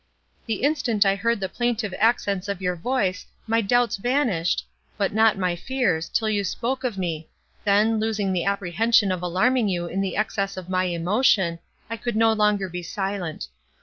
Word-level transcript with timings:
The 0.47 0.63
instant 0.63 1.05
I 1.05 1.13
heard 1.13 1.39
the 1.39 1.47
plaintive 1.47 1.93
accents 1.99 2.47
of 2.47 2.59
your 2.59 2.75
voice, 2.75 3.27
my 3.45 3.61
doubts 3.61 3.97
vanished, 3.97 4.65
but 4.97 5.13
not 5.13 5.37
my 5.37 5.55
fears, 5.55 6.09
till 6.09 6.27
you 6.27 6.43
spoke 6.43 6.83
of 6.83 6.97
me; 6.97 7.29
then, 7.65 7.99
losing 7.99 8.33
the 8.33 8.45
apprehension 8.45 9.11
of 9.11 9.21
alarming 9.21 9.69
you 9.69 9.85
in 9.85 10.01
the 10.01 10.17
excess 10.17 10.57
of 10.57 10.69
my 10.69 10.85
emotion, 10.85 11.59
I 11.87 11.97
could 11.97 12.15
no 12.15 12.33
longer 12.33 12.67
be 12.67 12.81
silent. 12.81 13.45